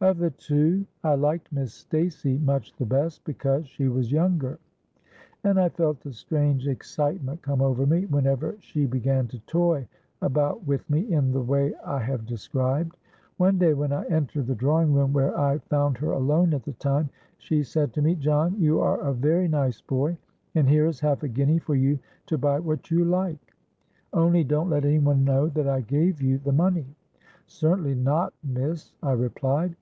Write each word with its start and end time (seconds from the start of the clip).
Of 0.00 0.18
the 0.18 0.32
two 0.32 0.84
I 1.02 1.14
liked 1.14 1.50
Miss 1.50 1.72
Stacey 1.72 2.36
much 2.36 2.76
the 2.76 2.84
best, 2.84 3.24
because 3.24 3.66
she 3.66 3.88
was 3.88 4.12
younger; 4.12 4.58
and 5.42 5.58
I 5.58 5.70
felt 5.70 6.04
a 6.04 6.12
strange 6.12 6.68
excitement 6.68 7.40
come 7.40 7.62
over 7.62 7.86
me 7.86 8.04
whenever 8.04 8.54
she 8.60 8.84
began 8.84 9.28
to 9.28 9.38
toy 9.46 9.88
about 10.20 10.66
with 10.66 10.90
me 10.90 11.10
in 11.10 11.32
the 11.32 11.40
way 11.40 11.72
I 11.82 12.00
have 12.00 12.26
described. 12.26 12.98
One 13.38 13.56
day, 13.56 13.72
when 13.72 13.94
I 13.94 14.04
entered 14.08 14.46
the 14.46 14.54
drawing 14.54 14.92
room, 14.92 15.14
where 15.14 15.40
I 15.40 15.56
found 15.70 15.96
her 15.96 16.10
alone 16.10 16.52
at 16.52 16.64
the 16.64 16.74
time, 16.74 17.08
she 17.38 17.62
said 17.62 17.94
to 17.94 18.02
me, 18.02 18.14
'John, 18.14 18.60
you 18.60 18.80
are 18.80 19.00
a 19.00 19.14
very 19.14 19.48
nice 19.48 19.80
boy; 19.80 20.18
and 20.54 20.68
here 20.68 20.84
is 20.84 21.00
half 21.00 21.22
a 21.22 21.28
guinea 21.28 21.60
for 21.60 21.76
you 21.76 21.98
to 22.26 22.36
buy 22.36 22.58
what 22.60 22.90
you 22.90 23.06
like. 23.06 23.54
Only 24.12 24.44
don't 24.44 24.68
let 24.68 24.84
any 24.84 24.98
one 24.98 25.24
know 25.24 25.48
that 25.48 25.66
I 25.66 25.80
gave 25.80 26.20
you 26.20 26.36
the 26.36 26.52
money.'—'Certainly 26.52 27.94
not, 27.94 28.34
Miss,' 28.44 28.92
I 29.02 29.12
replied. 29.12 29.76